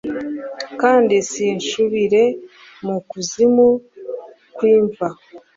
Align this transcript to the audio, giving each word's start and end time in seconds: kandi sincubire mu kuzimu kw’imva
kandi 0.81 1.15
sincubire 1.31 2.23
mu 2.85 2.97
kuzimu 3.09 3.67
kw’imva 4.55 5.07